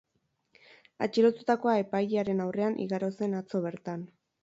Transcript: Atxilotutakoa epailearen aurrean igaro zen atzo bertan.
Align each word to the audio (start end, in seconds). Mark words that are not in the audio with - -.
Atxilotutakoa 1.07 1.77
epailearen 1.83 2.43
aurrean 2.49 2.83
igaro 2.89 3.15
zen 3.23 3.41
atzo 3.45 3.67
bertan. 3.71 4.13